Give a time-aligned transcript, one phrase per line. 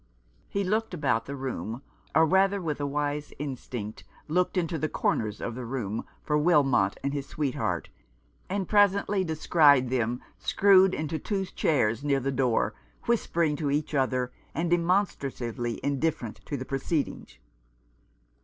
[0.49, 1.83] He looked about the room—
[2.15, 6.97] or rather with a wise instinct looked into the corners of the room for Wilmot
[7.03, 7.89] and his sweetheart,
[8.49, 13.93] and presently des cried them screwed into two chairs near the door, whispering to each
[13.93, 17.37] other, and demonstratively indifferent to the proceedings.